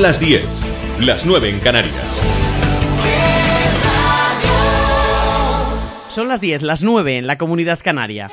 [0.00, 0.44] Son las 10,
[1.00, 2.22] las 9 en Canarias.
[6.08, 8.30] Son las 10, las 9 en la comunidad canaria.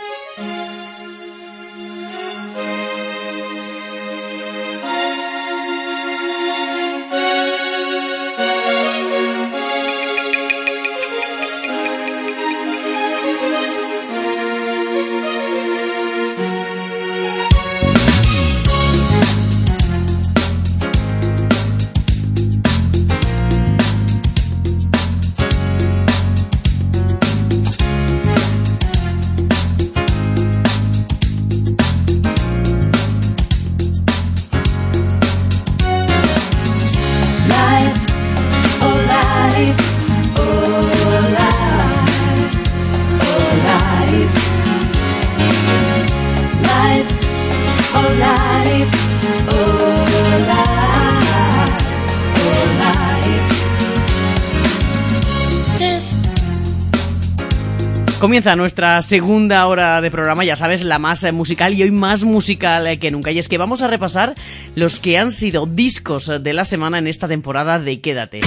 [58.28, 62.26] Comienza nuestra segunda hora de programa, ya sabes, la más eh, musical y hoy más
[62.26, 63.32] musical eh, que nunca.
[63.32, 64.36] Y es que vamos a repasar
[64.76, 68.42] los que han sido discos de la semana en esta temporada de Quédate.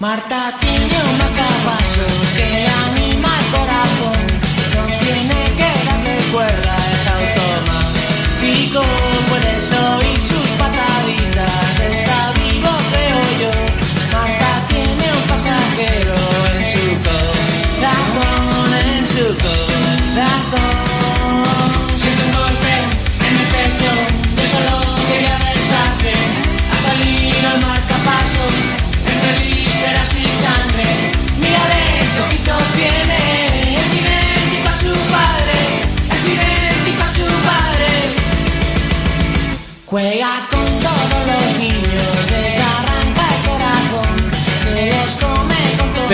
[0.00, 4.18] Marta tiene un marcapasos que anima el corazón.
[4.74, 9.09] No tiene que darle cuerda, es automático.
[19.10, 19.59] Corazón, en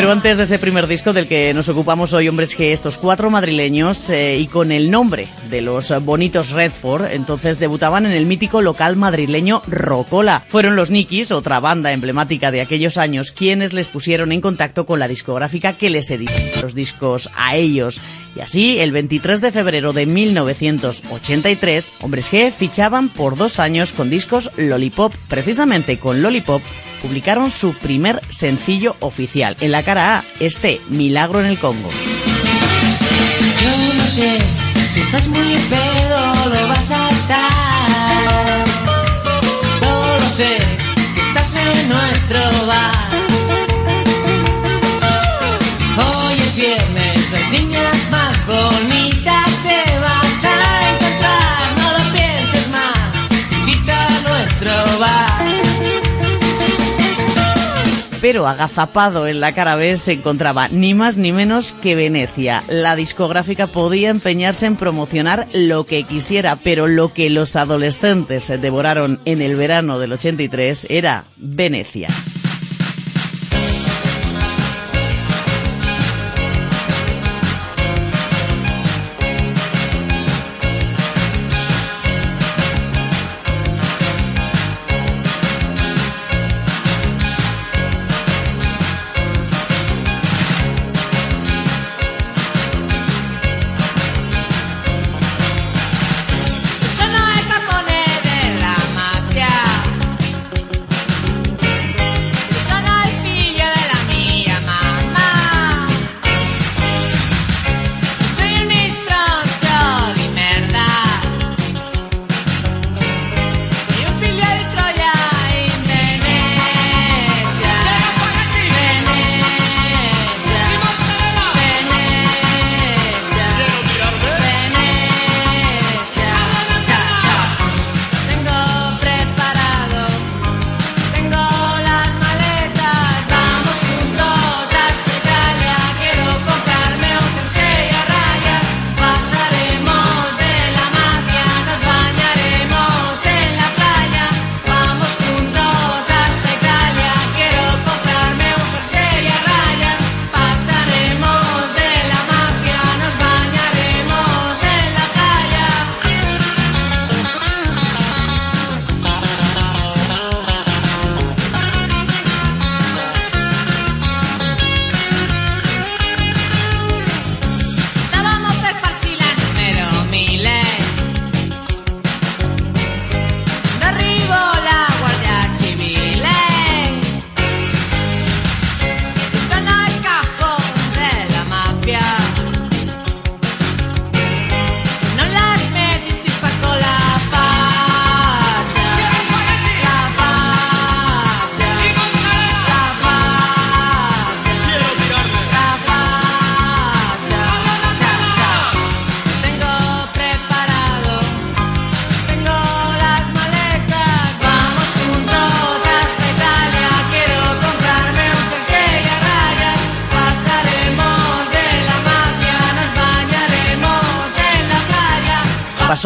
[0.07, 4.09] Antes de ese primer disco del que nos ocupamos hoy, hombres, que estos cuatro madrileños
[4.09, 8.97] eh, y con el nombre de los bonitos Redford, entonces debutaban en el mítico local
[8.97, 10.45] madrileño Rocola.
[10.49, 14.99] Fueron los Nikis, otra banda emblemática de aquellos años, quienes les pusieron en contacto con
[14.99, 18.01] la discográfica que les editó los discos a ellos.
[18.35, 24.11] Y así, el 23 de febrero de 1983, Hombres G fichaban por dos años con
[24.11, 25.15] discos Lollipop.
[25.29, 26.63] Precisamente con Lollipop
[27.03, 29.57] publicaron su primer sencillo oficial.
[29.61, 31.91] En la cara A, este Milagro en el Congo.
[33.63, 34.66] Yo no sé
[34.97, 36.21] si estás muy pedo
[36.55, 38.65] lo vas a estar.
[39.79, 40.57] Solo sé
[41.15, 43.06] que estás en nuestro bar.
[58.27, 62.61] Pero agazapado en la cara B se encontraba ni más ni menos que Venecia.
[62.67, 69.21] La discográfica podía empeñarse en promocionar lo que quisiera, pero lo que los adolescentes devoraron
[69.27, 72.09] en el verano del 83 era Venecia.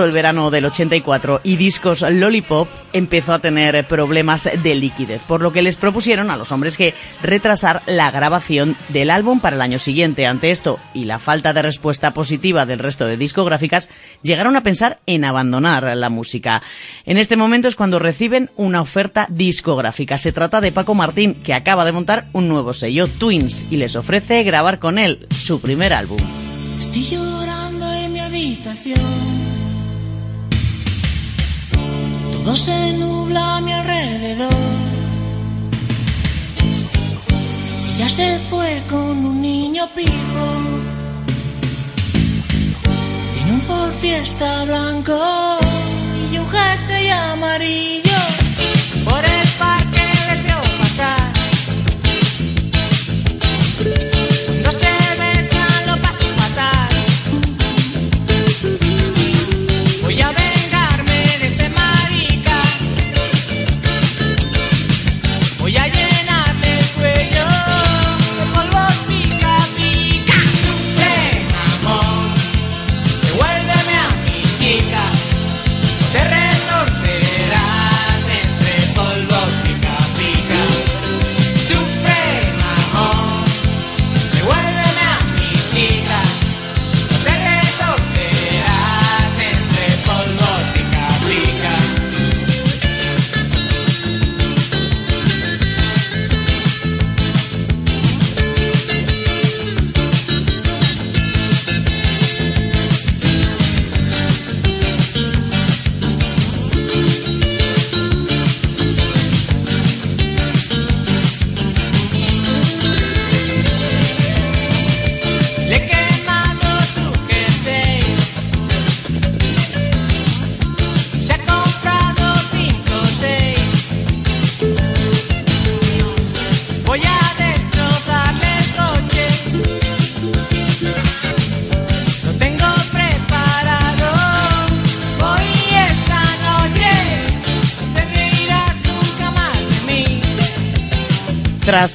[0.05, 5.53] El verano del 84 y Discos Lollipop empezó a tener problemas de liquidez, por lo
[5.53, 9.79] que les propusieron a los hombres que retrasar la grabación del álbum para el año
[9.79, 10.27] siguiente.
[10.27, 13.91] Ante esto y la falta de respuesta positiva del resto de discográficas,
[14.23, 16.63] llegaron a pensar en abandonar la música.
[17.05, 20.19] En este momento es cuando reciben una oferta discográfica.
[20.19, 23.97] Se trata de Paco Martín, que acaba de montar un nuevo sello, Twins, y les
[23.97, 26.19] ofrece grabar con él su primer álbum.
[26.79, 29.40] Estoy llorando en mi habitación.
[32.51, 34.51] Todo se nubla a mi alrededor.
[37.95, 40.47] Ella se fue con un niño pijo.
[43.35, 45.17] Tiene un Ford Fiesta blanco
[46.33, 48.10] y un jersey amarillo.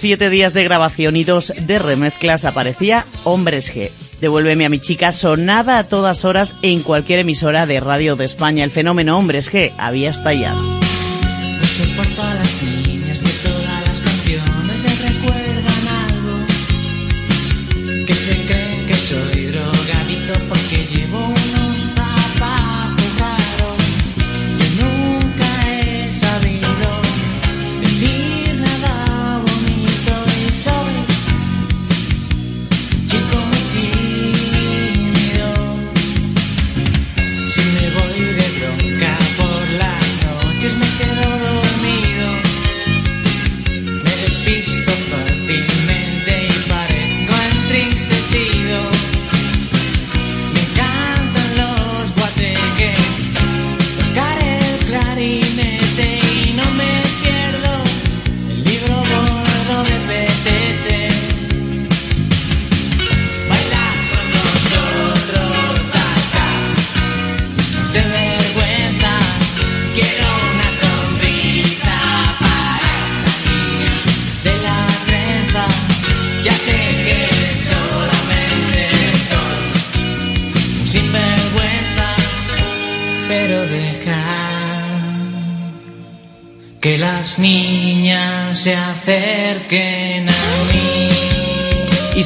[0.06, 3.90] Siete días de grabación y dos de remezclas aparecía Hombres G.
[4.22, 8.64] Devuélveme a mi chica sonaba a todas horas en cualquier emisora de radio de España.
[8.64, 10.75] El fenómeno Hombres G había estallado.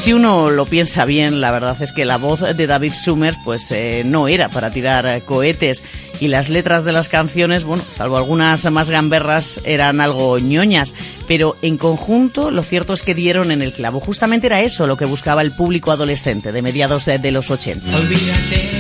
[0.10, 3.72] Si uno lo piensa bien, la verdad es que la voz de David Summers pues
[3.72, 5.84] eh, no era para tirar eh, cohetes
[6.20, 10.96] y las letras de las canciones, bueno, salvo algunas más gamberras, eran algo ñoñas,
[11.28, 14.00] pero en conjunto lo cierto es que dieron en el clavo.
[14.00, 17.96] Justamente era eso lo que buscaba el público adolescente de mediados eh, de los 80.
[17.96, 18.79] Olvídate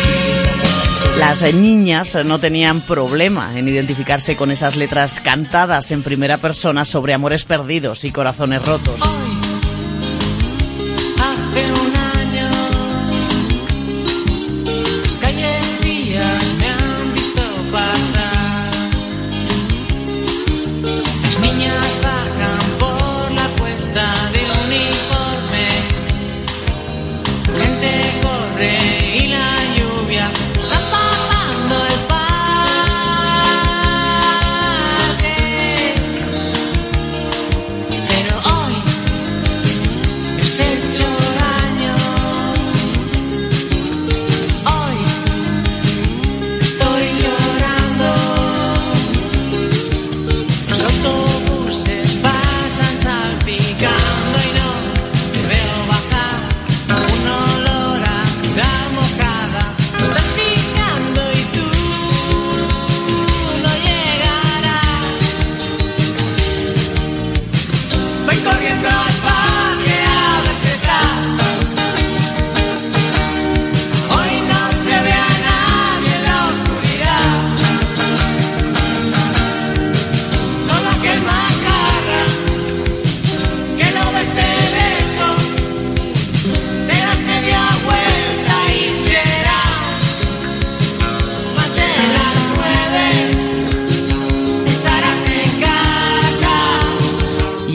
[1.20, 7.13] Las niñas no tenían problema en identificarse con esas letras cantadas en primera persona sobre
[7.13, 9.01] amores perdidos y corazones rotos.
[9.01, 9.30] Hoy,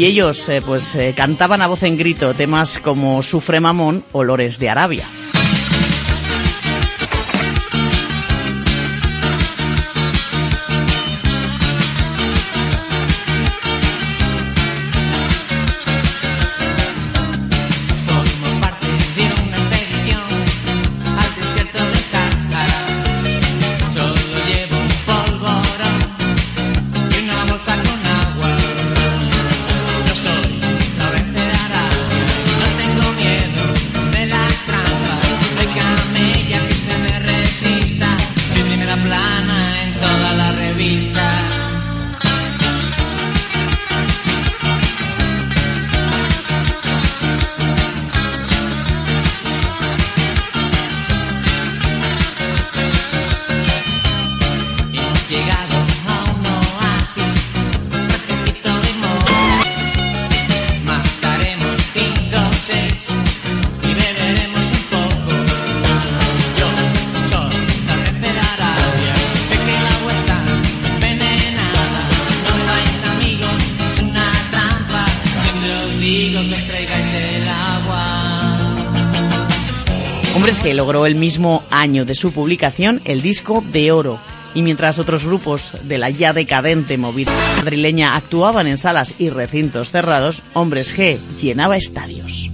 [0.06, 4.70] Ellos eh, pues eh, cantaban a voz en grito temas como Sufre Mamón, Olores de
[4.70, 5.04] Arabia.
[81.86, 84.18] Año de su publicación el disco de oro.
[84.54, 89.92] Y mientras otros grupos de la ya decadente movida madrileña actuaban en salas y recintos
[89.92, 92.50] cerrados, Hombres G llenaba estadios.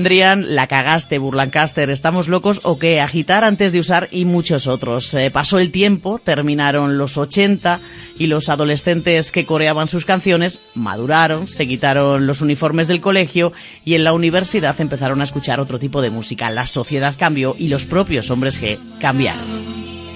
[0.00, 5.12] Vendrían La Cagaste, Burlancaster, Estamos Locos o que Agitar antes de usar y muchos otros.
[5.12, 7.78] Eh, pasó el tiempo, terminaron los 80
[8.18, 13.52] y los adolescentes que coreaban sus canciones maduraron, se quitaron los uniformes del colegio
[13.84, 16.48] y en la universidad empezaron a escuchar otro tipo de música.
[16.48, 19.44] La sociedad cambió y los propios hombres que cambiaron.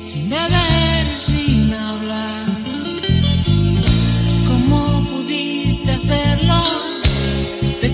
[0.07, 2.47] sin beber, sin hablar.
[4.49, 6.55] ¿Cómo pudiste hacerlo?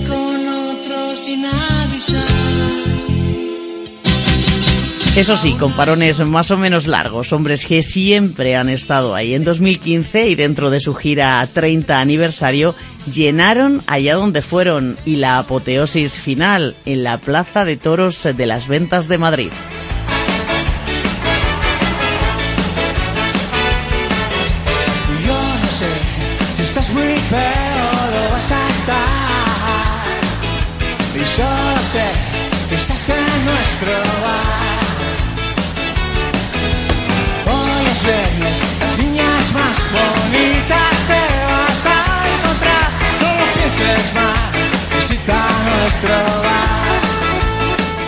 [0.07, 1.70] Con otro sin avisar.
[5.15, 9.33] Eso sí, con parones más o menos largos, hombres que siempre han estado ahí.
[9.33, 12.75] En 2015 y dentro de su gira 30 aniversario,
[13.11, 18.69] llenaron allá donde fueron y la apoteosis final en la Plaza de Toros de las
[18.69, 19.51] Ventas de Madrid.
[25.25, 25.89] Yo no sé
[26.55, 27.15] si es muy
[28.31, 29.21] vas a estar.
[31.91, 32.31] Sé
[32.75, 33.91] estás en nuestro
[34.23, 34.60] bar.
[38.01, 42.89] Hoy es viernes, las niñas más bonitas te vas a encontrar.
[43.21, 45.49] No lo pienses más, visita
[45.81, 46.81] nuestro bar.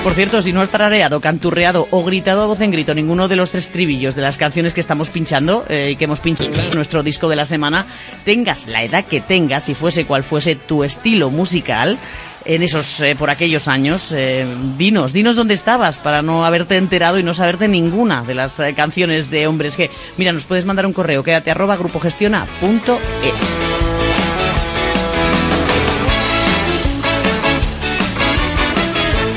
[0.03, 3.38] Por cierto, si no has tarareado, canturreado o gritado a voz en grito ninguno de
[3.38, 6.75] los tres tribillos de las canciones que estamos pinchando eh, y que hemos pinchado en
[6.75, 7.88] nuestro disco de la semana,
[8.25, 11.97] tengas la edad que tengas y fuese cual fuese tu estilo musical,
[12.45, 14.45] en esos, eh, por aquellos años, eh,
[14.77, 18.73] dinos, dinos dónde estabas para no haberte enterado y no saberte ninguna de las eh,
[18.73, 22.99] canciones de hombres que, mira, nos puedes mandar un correo, quédate arroba grupogestiona.es.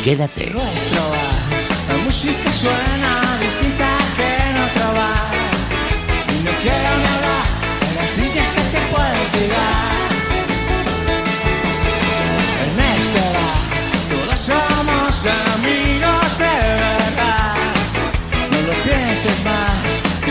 [0.04, 0.50] Quédate.
[0.50, 1.88] nuestro bar.
[1.88, 2.95] La música suena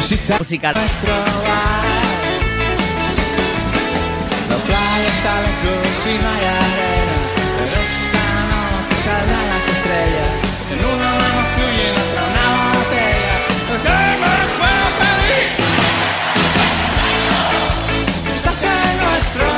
[0.05, 0.71] Musical.
[0.75, 1.83] nuestro bar.
[4.49, 7.17] La playa está lejos y no hay arena,
[7.57, 10.33] pero esta noche saldrán las estrellas.
[10.73, 12.45] En una mano tuya y en otra una
[12.77, 13.35] botella.
[13.81, 15.47] ¿Qué más puedo pedir?
[18.35, 19.54] Estás en nuestro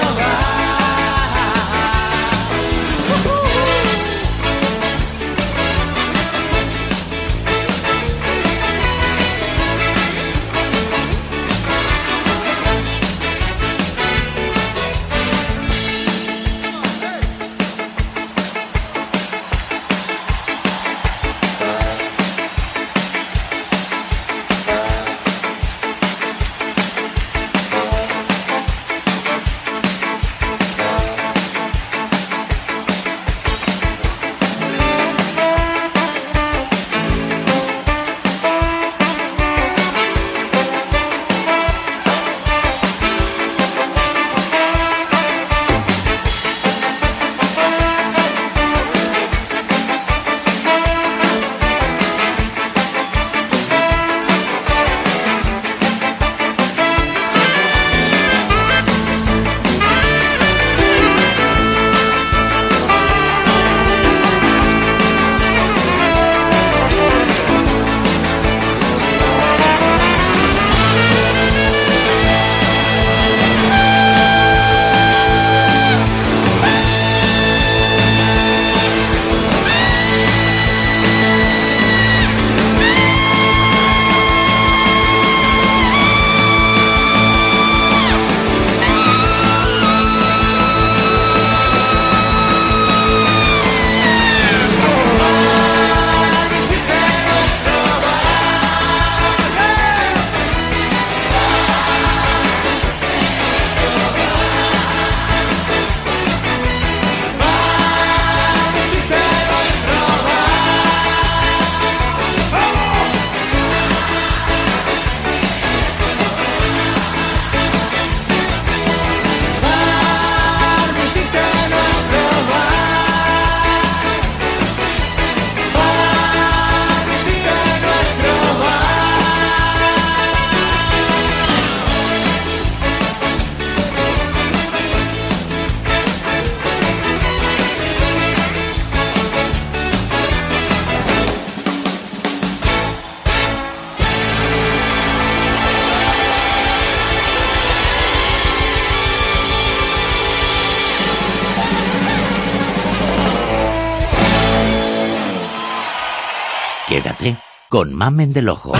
[156.87, 157.35] Quédate
[157.69, 158.71] con Mamen del Ojo.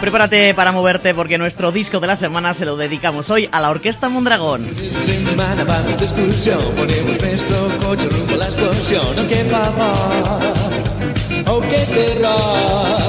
[0.00, 3.70] Prepárate para moverte porque nuestro disco de la semana se lo dedicamos hoy a la
[3.70, 4.66] Orquesta Mondragón.
[4.90, 9.14] Semana vamos de excursión, ponemos nuestro coche rumbo a la explosión.
[11.52, 13.00] ¡Oh, qué terror!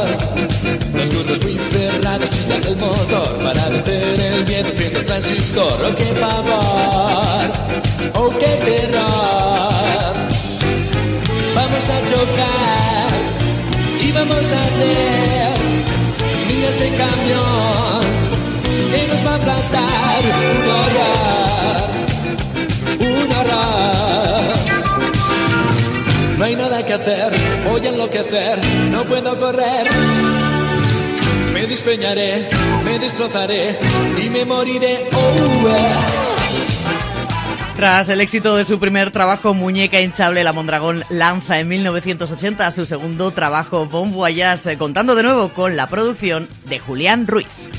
[0.95, 5.85] Los curvos muy cerrados chillando el motor para vencer el miedo haciendo el transistor.
[5.85, 7.51] ¡Oh, qué pavor!
[8.15, 9.71] ¡Oh, qué terror!
[11.53, 13.11] Vamos a chocar
[14.01, 15.57] y vamos a hacer
[16.47, 18.01] Mira ese camión
[18.91, 21.31] que nos va a aplastar un horror.
[23.39, 24.10] hará.
[26.41, 27.31] No hay nada que hacer,
[27.69, 28.57] voy a enloquecer,
[28.89, 29.85] no puedo correr.
[31.53, 32.49] Me despeñaré,
[32.83, 33.77] me destrozaré
[34.19, 35.07] y me moriré.
[35.13, 35.67] Oh.
[37.75, 42.87] Tras el éxito de su primer trabajo, Muñeca hinchable, la Mondragón lanza en 1980 su
[42.87, 47.69] segundo trabajo, Bon Voyage, eh, contando de nuevo con la producción de Julián Ruiz.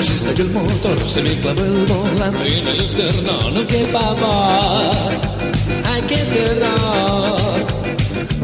[0.00, 4.96] Se estalló el motor, se me clavó el volante en el externo, no que pavor,
[5.84, 7.36] ay qué terror.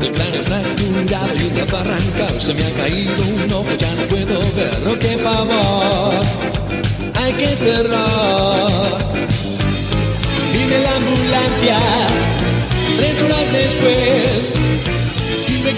[0.01, 3.13] De cráneo fracturado y un brazo arrancado, se me ha caído
[3.45, 6.23] un ojo, ya no puedo ver, no que pavor,
[7.15, 8.71] ay qué terror.
[10.53, 11.79] Vine la ambulancia,
[12.99, 14.55] tres horas después,
[15.49, 15.71] y me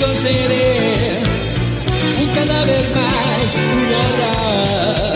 [2.20, 5.09] un cadáver más, un horror,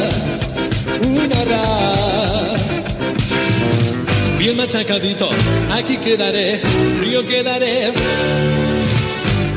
[4.38, 5.28] Bien machacadito,
[5.72, 6.60] aquí quedaré,
[6.98, 7.92] frío quedaré.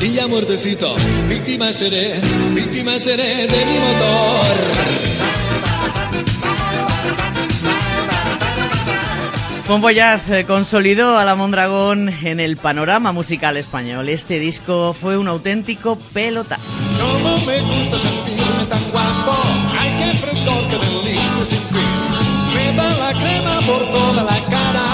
[0.00, 0.94] Y ya muertecito,
[1.28, 2.20] víctima seré,
[2.54, 5.07] víctima seré de mi motor.
[9.68, 14.08] Bon Voyage eh, consolidó a la Mondragón en el panorama musical español.
[14.08, 16.62] Este disco fue un auténtico pelotazo.
[16.98, 19.36] Como me gusta sentirme tan guapo,
[19.78, 21.84] ay qué frescor que delito sin fin.
[22.54, 24.84] Me da la crema por toda la cara,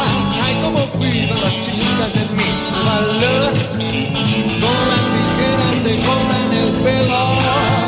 [0.42, 2.50] ay como cuidan las chicas de mi
[2.84, 3.52] valor.
[4.60, 7.83] Con las tijeras te cortan el pelo,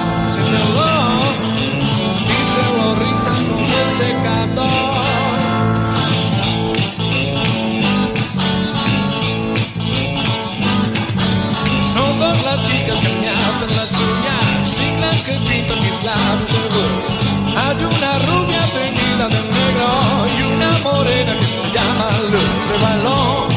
[12.18, 16.60] Dos las chicas que me hacen las uñas y las que pintan mis labios de
[16.74, 17.12] luz.
[17.54, 19.88] Hay una rubia teñida de negro
[20.34, 23.48] y una morena que se llama Luz de Balón.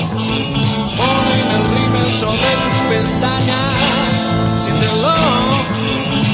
[0.99, 4.17] Ponen el rímel sobre tus pestañas
[4.61, 5.63] sin reloj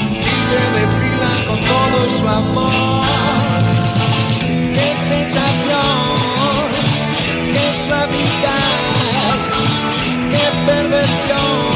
[0.09, 3.05] y te depilan con todo su amor.
[4.73, 6.65] ¡Qué sensación!
[7.53, 9.37] ¡Qué suavidad!
[10.31, 11.74] ¡Qué perversión!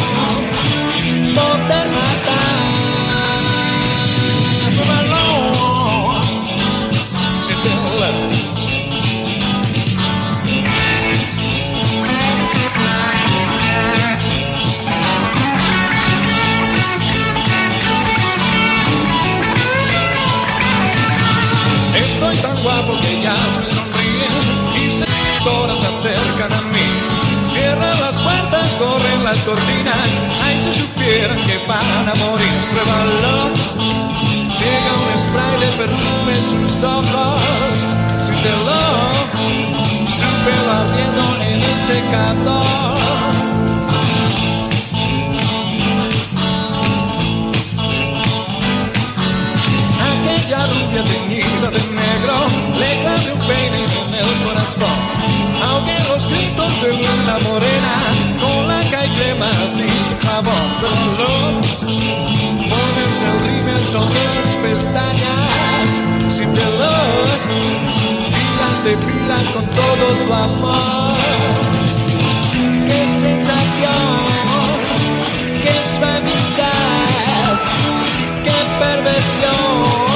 [29.30, 30.10] Las cortinas,
[30.44, 32.50] ay si supieran que van a morir.
[32.72, 33.54] Pruébalo.
[34.60, 37.78] Llega un spray de perfume en sus ojos,
[38.26, 38.82] siéntelo.
[40.18, 43.49] Su pelo ardiendo en el secador.
[50.50, 52.38] Aquella rubia teñida de negro
[52.80, 54.98] le clave un peine en el corazón.
[55.62, 57.96] Aunque los gritos de una morena
[58.42, 61.62] con la calle crema y jabón color.
[61.86, 65.90] Pones el rímel sobre sus pestañas
[66.36, 67.62] sin dolor y
[68.60, 71.16] las depilas con todo tu amor.
[72.88, 74.74] ¡Qué sensación!
[75.62, 77.54] ¡Qué suavidad!
[78.44, 80.09] ¡Qué perversión!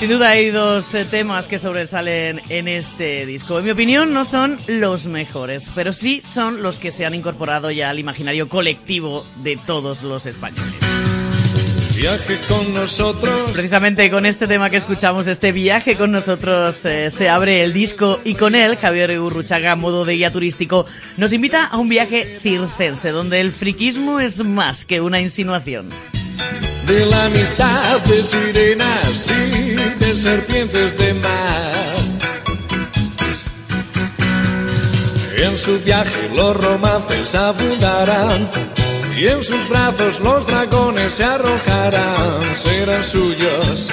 [0.00, 3.58] Sin duda hay dos eh, temas que sobresalen en este disco.
[3.58, 7.70] En mi opinión no son los mejores, pero sí son los que se han incorporado
[7.70, 10.89] ya al imaginario colectivo de todos los españoles.
[12.00, 13.50] Viaje con nosotros.
[13.52, 18.18] Precisamente con este tema que escuchamos, este viaje con nosotros, eh, se abre el disco
[18.24, 20.86] y con él Javier Urruchaga, modo de guía turístico,
[21.18, 25.90] nos invita a un viaje circense donde el friquismo es más que una insinuación.
[26.86, 31.72] De la amistad de sirenas y de serpientes de mar.
[35.36, 38.48] En su viaje los romances abundarán
[39.20, 42.40] y en sus brazos los dragones se arrojarán.
[42.56, 43.90] Serán suyos.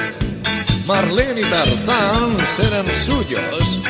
[0.86, 3.82] Marlene y Tarzán serán suyos.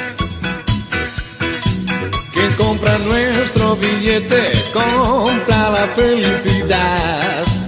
[2.33, 7.66] Quien compra nuestro billete compra la felicidad.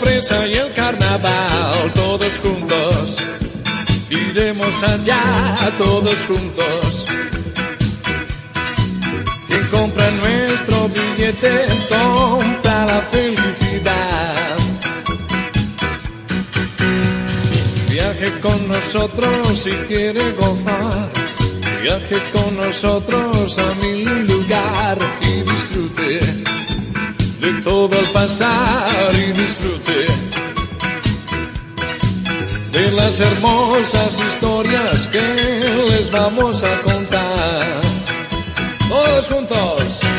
[0.00, 3.16] Sorpresa y el carnaval, todos juntos.
[4.08, 7.04] Iremos allá, todos juntos.
[9.46, 14.56] Quien compra nuestro billete, compra la felicidad.
[17.90, 21.08] Viaje con nosotros si quiere gozar.
[21.82, 26.49] Viaje con nosotros a mi lugar y disfrute
[27.40, 30.06] de todo al pasar y disfrute
[32.72, 37.80] de las hermosas historias que les vamos a contar.
[38.88, 40.09] Todos juntos.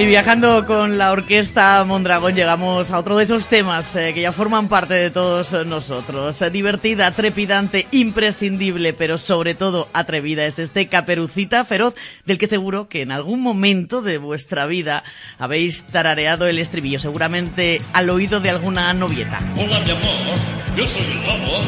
[0.00, 4.30] Y viajando con la orquesta Mondragón llegamos a otro de esos temas eh, que ya
[4.30, 6.40] forman parte de todos nosotros.
[6.40, 12.88] Eh, divertida, trepidante, imprescindible, pero sobre todo atrevida es este Caperucita Feroz, del que seguro
[12.88, 15.02] que en algún momento de vuestra vida
[15.36, 19.40] habéis tarareado el estribillo, seguramente al oído de alguna novieta.
[19.56, 20.38] Hola mi amor,
[20.76, 21.58] yo soy el lobo.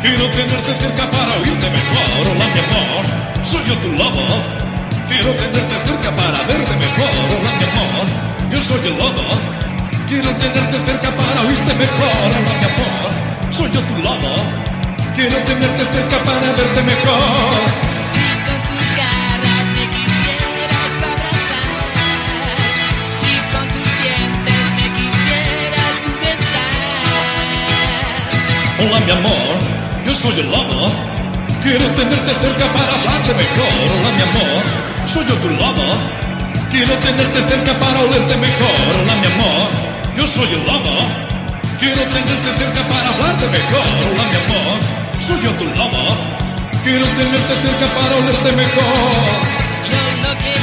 [0.00, 2.26] Quiero tenerte cerca para oírte mejor.
[2.26, 4.69] Hola mi amor, soy yo tu lobo.
[5.10, 7.10] Quiero tenerte cerca para verte mejor.
[7.34, 8.06] Hola mi amor,
[8.52, 9.26] yo soy el lobo.
[10.08, 12.16] Quiero tenerte cerca para oírte mejor.
[12.24, 13.10] Hola mi amor,
[13.50, 14.34] soy yo tu lobo.
[15.16, 17.58] Quiero tenerte cerca para verte mejor.
[18.14, 21.74] Si con tus garras me quisieras abrazar,
[23.20, 27.50] si con tus dientes me quisieras besar.
[28.78, 29.58] Hola mi amor,
[30.06, 30.88] yo soy el lobo.
[31.64, 33.74] Quiero tenerte cerca para hablarte mejor.
[33.90, 34.62] Hola mi amor,
[35.12, 35.86] soy yo tu lobo.
[36.70, 38.80] Quiero tenerte cerca para olerte mejor.
[39.02, 39.68] Hola mi amor,
[40.16, 40.94] yo soy el lobo.
[41.80, 43.86] Quiero tenerte cerca para hablarte mejor.
[44.06, 44.76] Hola mi amor,
[45.26, 46.02] soy yo tu lobo.
[46.84, 50.59] Quiero tenerte cerca para olerte mejor.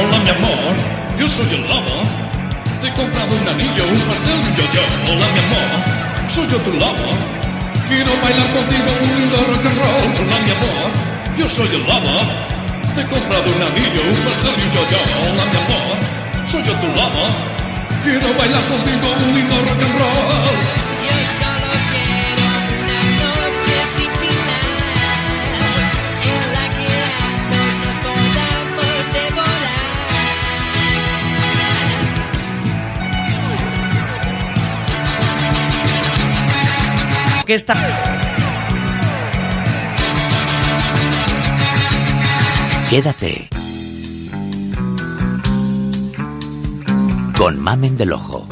[0.00, 0.74] Hola mi amor,
[1.18, 2.00] yo soy el lobo.
[2.80, 4.84] Te he comprado un anillo, un pastel y un yo-yo.
[5.12, 5.70] Hola mi amor,
[6.30, 7.06] soy yo tu lobo.
[7.86, 10.08] Quiero bailar contigo un lindo rock and roll.
[10.20, 10.88] Hola mi amor,
[11.36, 12.16] yo soy el lobo.
[12.94, 15.00] Te he comprado un anillo, un pastel y un yo-yo.
[15.20, 15.96] Hola mi amor,
[16.48, 17.24] soy yo tu lobo.
[18.02, 20.79] Quiero bailar contigo un lindo rock and roll.
[37.50, 37.74] Orquesta.
[42.88, 43.48] Quédate.
[47.36, 48.46] Con Mamen del Ojo.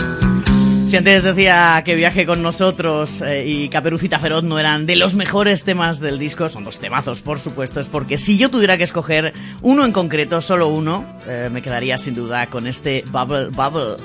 [0.88, 5.14] Si antes decía que viaje con nosotros eh, y Caperucita Feroz no eran de los
[5.14, 8.84] mejores temas del disco, son dos temazos, por supuesto, es porque si yo tuviera que
[8.84, 9.32] escoger
[9.62, 13.96] uno en concreto, solo uno, eh, me quedaría sin duda con este Bubble Bubble.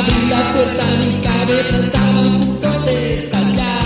[0.00, 3.79] Abrí la puerta, mi cabeza estaba a punto de estallar.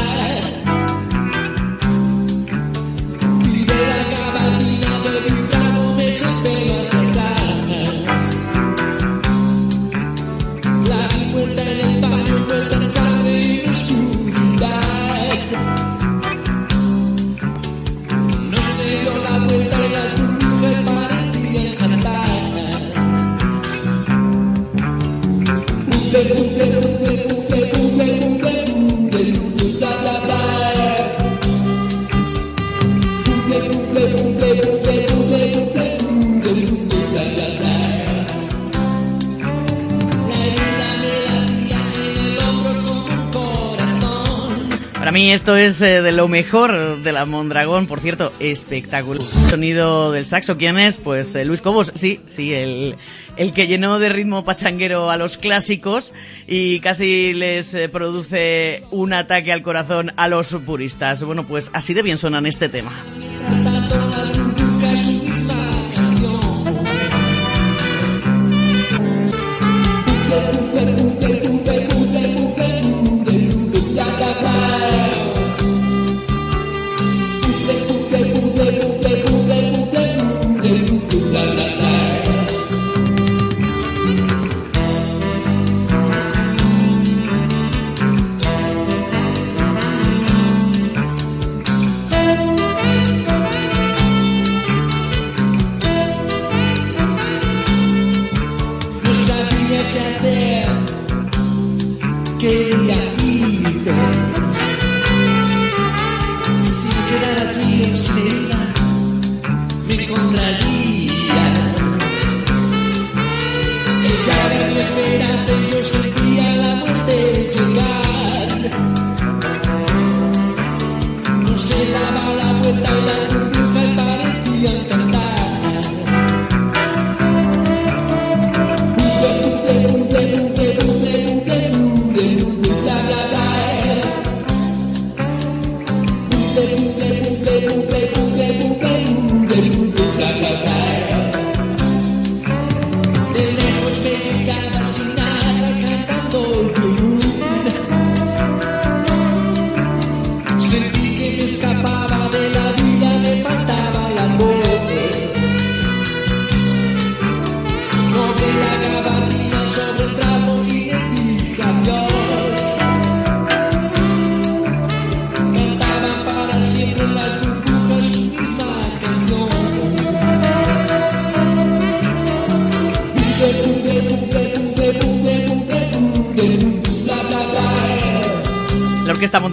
[45.04, 49.20] Para mí esto es eh, de lo mejor de la Mondragón, por cierto, espectacular.
[49.20, 50.96] Sonido del saxo, ¿quién es?
[50.96, 52.96] Pues eh, Luis Cobos, sí, sí, el,
[53.36, 56.14] el que llenó de ritmo pachanguero a los clásicos
[56.46, 61.22] y casi les eh, produce un ataque al corazón a los puristas.
[61.22, 62.92] Bueno, pues así de bien suenan este tema.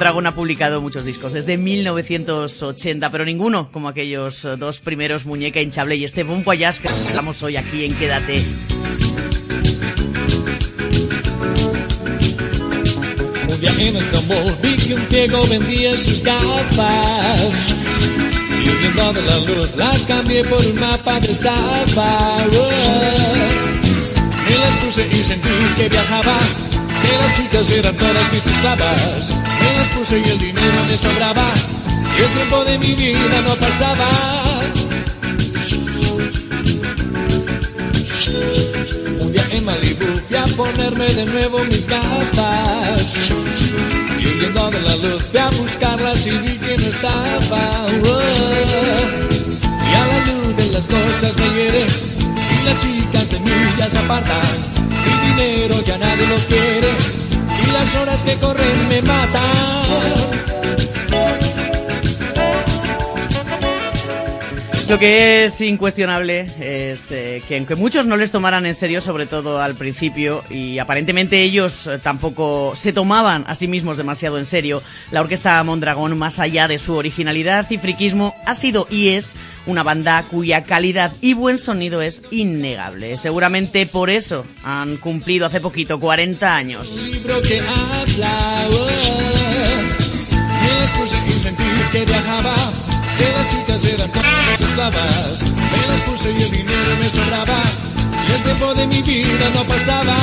[0.02, 5.96] Mondragón ha publicado muchos discos desde 1980, pero ninguno como aquellos dos primeros, Muñeca Hinchable
[5.96, 8.44] y este Bon Voyage que hablamos hoy aquí en Quédate.
[13.48, 17.76] Un día en Estambul vi que un ciego vendía sus gafas.
[18.50, 22.48] Y huyendo de la luz las cambié por un mapa de Sapa.
[24.48, 26.40] Me las puse y sentí que viajaba.
[27.04, 29.41] Que las chicas eran todas mis esclavas.
[29.96, 31.54] Puse y el dinero me sobraba.
[32.18, 34.10] Y el tiempo de mi vida no pasaba.
[39.20, 43.30] Un día en Malibu fui a ponerme de nuevo mis gafas
[44.20, 48.22] Y huyendo de la luz fui a buscarlas y vi que no estaba Oh.
[49.90, 53.90] Y a la luz de las cosas me hiere Y las chicas de mí ya
[53.90, 54.42] se apartan
[55.06, 57.31] Mi dinero ya nadie lo quiere
[57.74, 60.61] las horas que corren me matan
[64.92, 69.26] Lo que es incuestionable es eh, que aunque muchos no les tomaran en serio, sobre
[69.26, 74.44] todo al principio, y aparentemente ellos eh, tampoco se tomaban a sí mismos demasiado en
[74.44, 79.32] serio, la Orquesta Mondragón, más allá de su originalidad y friquismo, ha sido y es
[79.66, 83.16] una banda cuya calidad y buen sonido es innegable.
[83.16, 87.00] Seguramente por eso han cumplido hace poquito 40 años.
[94.12, 94.31] que
[94.78, 95.56] las.
[95.56, 97.62] Me las puse y el dinero me sobraba.
[98.28, 100.16] Y el tiempo de mi vida no pasaba.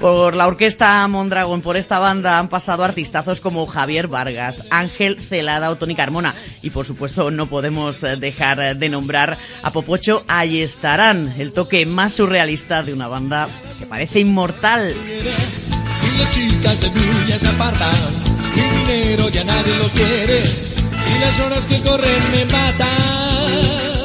[0.00, 5.70] Por la orquesta Mondragón, por esta banda han pasado artistazos como Javier Vargas, Ángel Celada
[5.70, 6.34] o Tony Carmona.
[6.62, 11.86] Y por supuesto no podemos eh, dejar de nombrar a Popocho Ahí estarán, el toque
[11.86, 13.48] más surrealista de una banda
[13.78, 14.92] que parece inmortal.
[14.92, 17.94] Y las chicas de apartan.
[18.54, 20.75] Dinero ya nadie lo quiere.
[21.14, 23.95] Y las horas que corren me matan.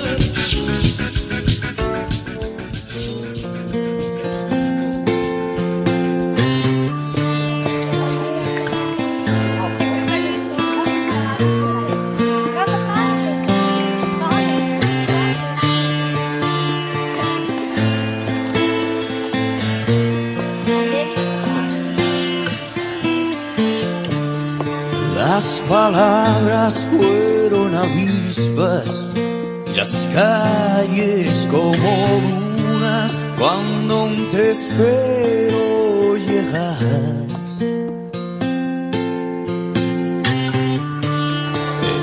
[25.33, 29.11] Las palabras fueron avispas
[29.65, 31.89] y las calles como
[32.57, 36.83] dunas cuando te espero llegar.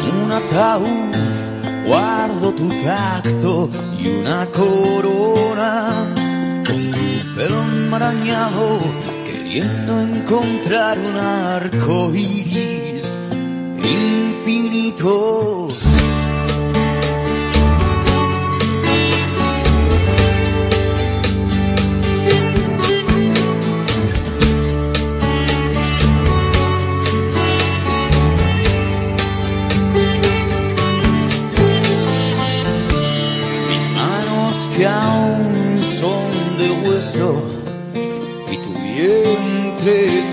[0.06, 3.68] En un ataúd guardo tu tacto
[4.00, 6.06] y una corona
[6.66, 8.80] con tu pelo enmarañado
[9.26, 12.87] queriendo encontrar un arco iris
[13.88, 15.68] infinito.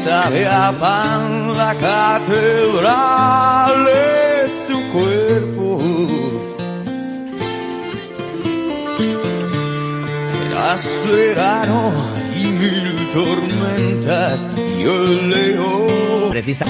[0.06, 3.76] Sabe a pan, la catedral
[4.44, 5.70] es tu cuerpo.
[10.46, 11.80] Eras verano
[12.40, 14.48] y mil tormentas
[14.78, 16.66] y el león Precisa.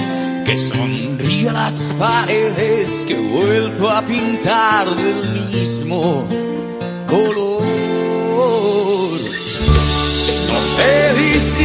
[0.46, 6.26] que sonríe las paredes que he vuelto a pintar del mismo
[7.06, 7.62] color.
[10.48, 11.55] No sé distinguir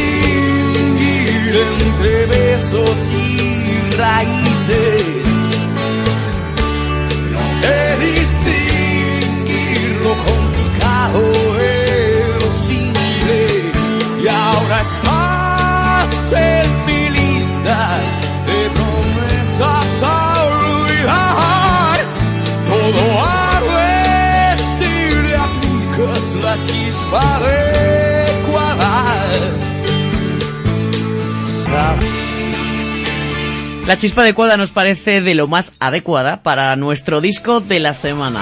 [2.02, 5.06] entre besos y raíces.
[7.30, 7.78] No sé
[8.10, 11.20] distinguir lo complicado
[11.58, 11.74] de
[12.40, 13.38] lo simple.
[14.20, 17.78] Y ahora estás en mi lista
[18.46, 21.98] de promesas a olvidar.
[22.68, 24.92] Todo arde si
[25.22, 28.92] le aplicas la chispa adecuada.
[33.86, 38.40] La chispa adecuada nos parece de lo más adecuada para nuestro disco de la semana.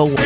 [0.00, 0.20] Amor.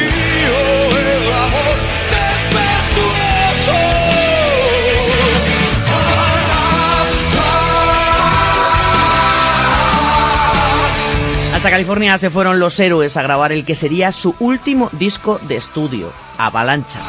[11.55, 15.57] Hasta California se fueron los héroes a grabar el que sería su último disco de
[15.57, 17.01] estudio, Avalancha.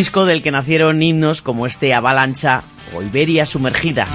[0.00, 2.62] Disco del que nacieron himnos como este Avalancha
[2.94, 4.06] o Iberia Sumergida.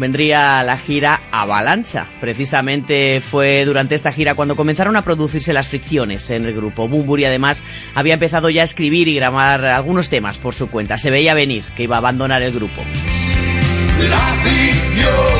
[0.00, 2.08] Vendría la gira Avalancha.
[2.20, 6.88] Precisamente fue durante esta gira cuando comenzaron a producirse las fricciones en el grupo.
[6.88, 7.62] Bumburi además
[7.94, 10.98] había empezado ya a escribir y grabar algunos temas por su cuenta.
[10.98, 12.82] Se veía venir que iba a abandonar el grupo.
[14.08, 15.39] La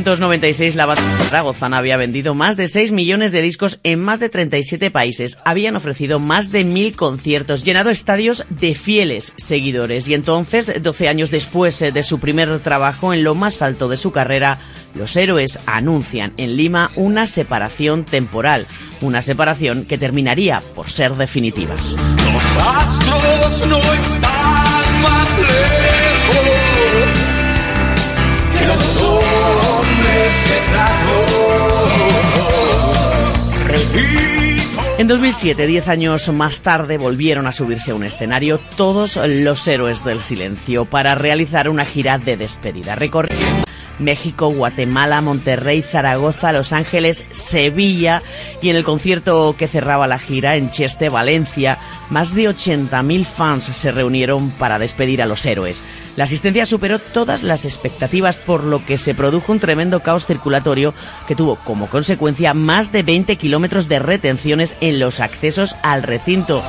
[0.00, 4.30] 1996 la banda zaragozana había vendido más de 6 millones de discos en más de
[4.30, 5.38] 37 países.
[5.44, 10.08] Habían ofrecido más de mil conciertos, llenado estadios de fieles seguidores.
[10.08, 13.98] Y entonces, 12 años después eh, de su primer trabajo en lo más alto de
[13.98, 14.58] su carrera,
[14.94, 18.66] los héroes anuncian en Lima una separación temporal.
[19.02, 21.74] Una separación que terminaría por ser definitiva.
[21.74, 26.40] Los astros no están más lejos
[28.58, 29.00] que los.
[29.00, 29.59] Repito.
[34.98, 40.04] En 2007, 10 años más tarde, volvieron a subirse a un escenario todos los héroes
[40.04, 42.96] del silencio para realizar una gira de despedida.
[42.96, 43.64] Recorrieron
[43.98, 48.22] México, Guatemala, Monterrey, Zaragoza, Los Ángeles, Sevilla
[48.60, 51.78] y en el concierto que cerraba la gira en Cheste, Valencia,
[52.10, 55.82] más de 80.000 fans se reunieron para despedir a los héroes.
[56.16, 60.94] La asistencia superó todas las expectativas por lo que se produjo un tremendo caos circulatorio
[61.26, 66.62] que tuvo como consecuencia más de 20 kilómetros de retenciones en los accesos al recinto.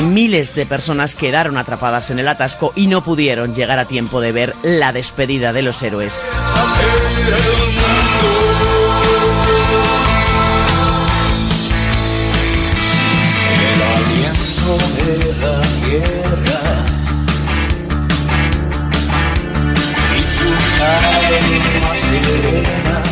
[0.00, 4.32] Miles de personas quedaron atrapadas en el atasco y no pudieron llegar a tiempo de
[4.32, 6.26] ver la despedida de los héroes.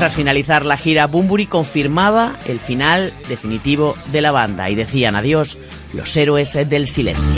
[0.02, 5.58] Tras finalizar la gira, Bumburi confirmaba el final definitivo de la banda y decían adiós
[5.92, 7.36] los héroes del silencio.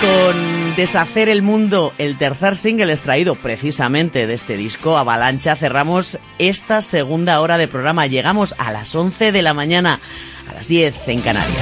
[0.00, 6.80] Con Deshacer el Mundo, el tercer single extraído precisamente de este disco, Avalancha, cerramos esta
[6.82, 8.06] segunda hora de programa.
[8.06, 10.00] Llegamos a las 11 de la mañana,
[10.48, 11.56] a las 10 en Canarias.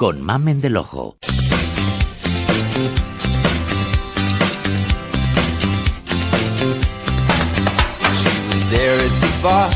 [0.00, 1.18] Con Mamen del Ojo.
[1.20, 1.28] She
[8.48, 9.70] was there at the bar.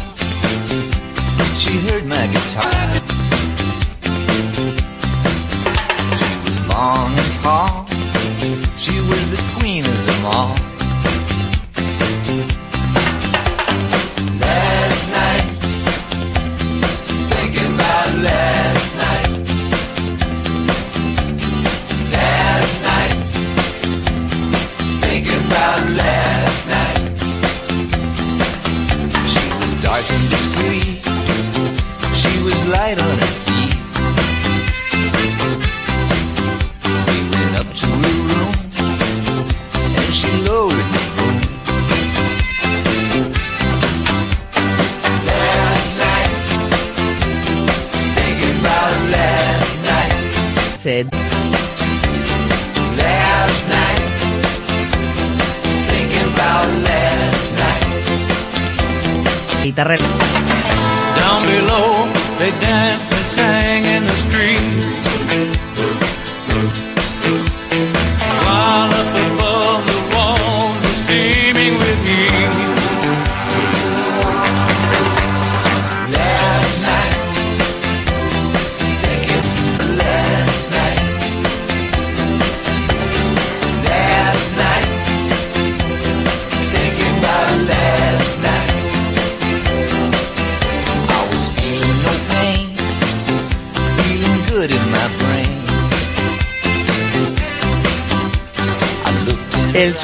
[1.59, 3.04] She heard my guitar.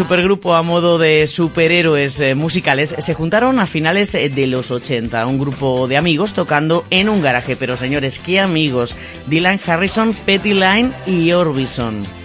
[0.00, 5.26] Supergrupo a modo de superhéroes eh, musicales se juntaron a finales eh, de los 80,
[5.26, 8.96] un grupo de amigos tocando en un garaje, pero señores, qué amigos,
[9.26, 12.19] Dylan Harrison, Petty Line y Orbison.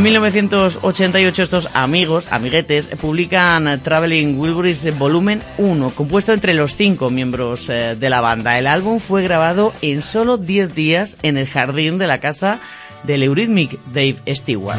[0.00, 7.68] En 1988 estos amigos, amiguetes, publican Traveling Wilburys Volumen 1, compuesto entre los cinco miembros
[7.68, 8.58] eh, de la banda.
[8.58, 12.60] El álbum fue grabado en solo 10 días en el jardín de la casa
[13.02, 14.78] del Eurythmic Dave Stewart.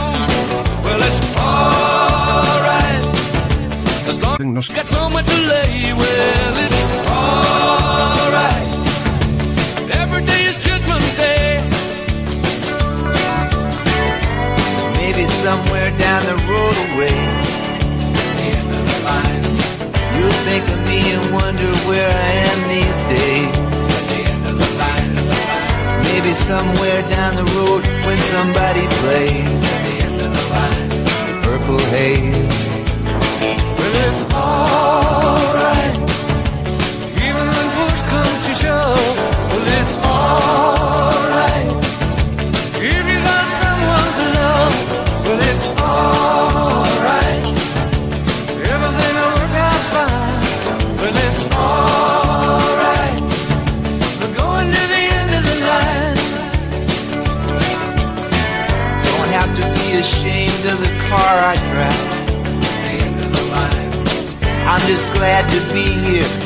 [4.31, 6.75] As long as you got somewhere to lay, well, it's
[7.11, 8.69] alright.
[10.01, 11.59] Every day is judgment day.
[14.97, 17.17] Maybe somewhere down the road away.
[20.15, 23.55] You'll think of me and wonder where I am these days.
[26.07, 29.61] Maybe somewhere down the road when somebody plays
[31.27, 32.50] the Purple Haze.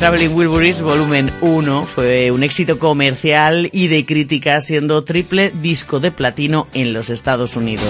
[0.00, 6.10] Traveling Wilburys Volumen 1 fue un éxito comercial y de crítica, siendo triple disco de
[6.10, 7.84] platino en los Estados Unidos.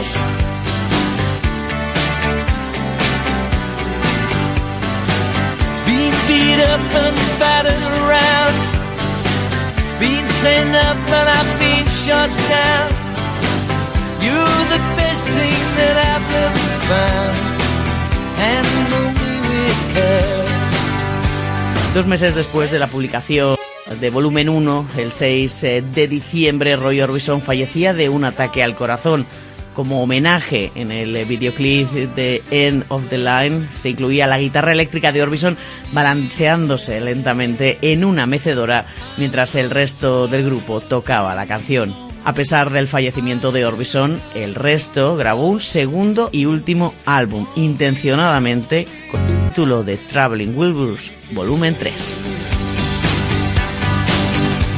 [21.94, 23.56] Dos meses después de la publicación
[24.00, 25.60] de volumen 1, el 6
[25.92, 29.26] de diciembre, Roy Orbison fallecía de un ataque al corazón.
[29.74, 35.10] Como homenaje en el videoclip de End of the Line se incluía la guitarra eléctrica
[35.10, 35.56] de Orbison
[35.90, 38.86] balanceándose lentamente en una mecedora
[39.16, 42.09] mientras el resto del grupo tocaba la canción.
[42.24, 48.86] A pesar del fallecimiento de Orbison, el resto grabó un segundo y último álbum, intencionadamente
[49.10, 52.16] con el título de Traveling Wilburys, volumen 3.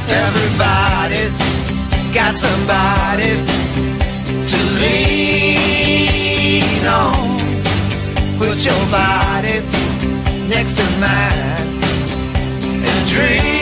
[0.09, 1.37] Everybody's
[2.13, 3.35] got somebody
[4.47, 5.83] to lean
[6.87, 7.39] on.
[8.37, 9.61] Put your body
[10.47, 11.81] next to mine
[12.85, 13.52] and dream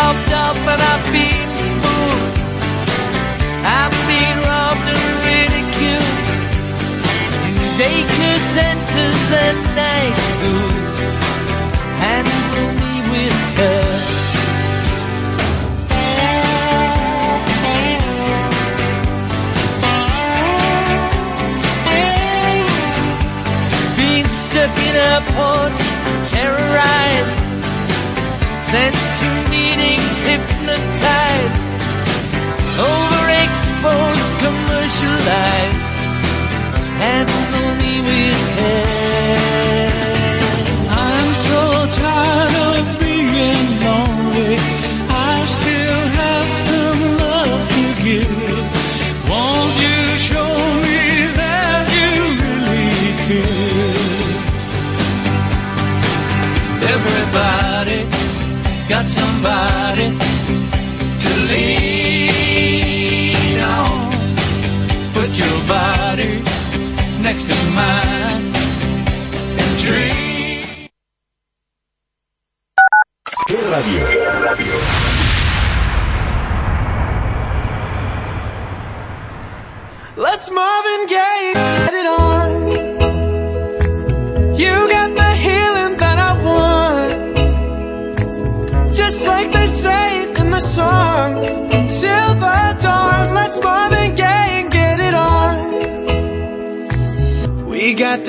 [0.00, 1.48] been up and I've been
[1.82, 2.36] fooled.
[3.78, 6.18] I've been robbed and ridiculed.
[7.46, 10.92] In daycare centers and night schools.
[12.04, 13.98] Handle me with care.
[23.96, 25.86] Been stuck in airports,
[26.32, 27.59] terrorized
[28.70, 31.62] sent to meetings hypnotized,
[32.78, 35.94] overexposed, commercialized,
[37.02, 39.90] handle me with care.
[40.86, 41.62] I'm so
[41.98, 44.54] tired of being lonely.
[45.10, 48.66] I still have some love to give.
[49.28, 49.98] Won't you
[50.30, 50.52] show
[50.86, 51.00] me
[51.40, 52.10] that you
[52.46, 53.58] really care?
[56.94, 58.29] Everybody
[58.90, 60.08] got somebody
[61.22, 62.90] to lean
[63.60, 64.10] on.
[65.14, 66.42] Put your body
[67.22, 68.29] next to mine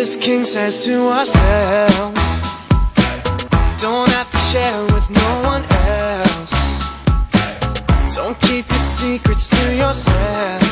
[0.02, 2.20] this king size to ourselves.
[3.80, 5.64] Don't have to share with no one
[6.00, 6.52] else.
[8.16, 10.64] Don't keep your secrets to yourself.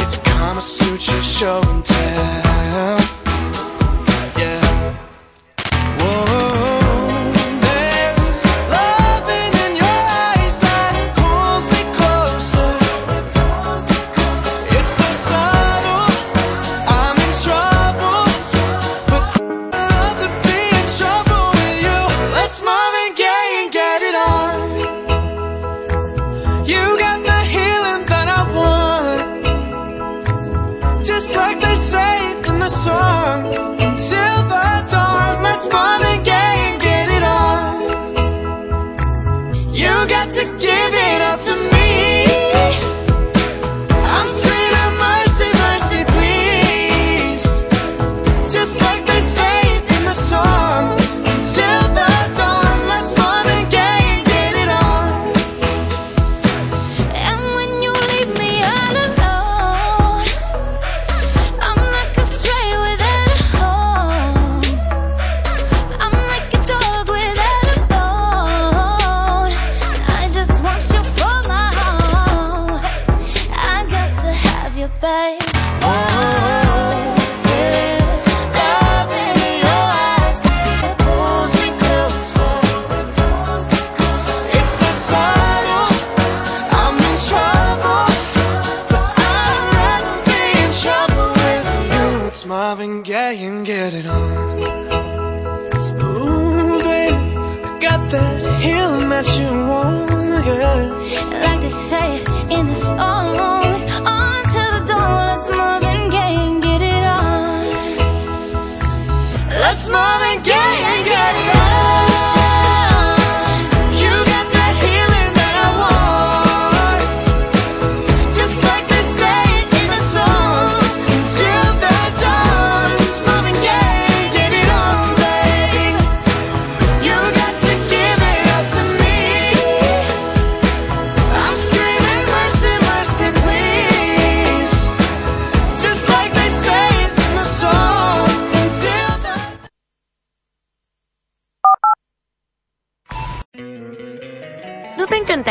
[0.00, 2.41] It's Kama Sutra show and tell.